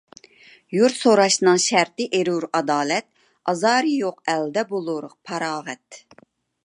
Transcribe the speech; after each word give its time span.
يۇرت 0.75 0.95
سوراشنىڭ 0.99 1.59
شەرتى 1.65 2.07
ئېرۇر 2.19 2.47
ئادالەت، 2.59 3.07
ئازارى 3.53 3.93
يوق 3.99 4.19
ئەلدە 4.33 4.65
بولۇر 4.73 5.07
پاراغەت. 5.31 6.01